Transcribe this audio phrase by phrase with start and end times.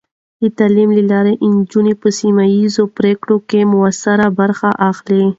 [0.41, 5.21] د تعلیم له لارې، نجونې په سیمه ایزې پرېکړو کې مؤثره برخه اخلي.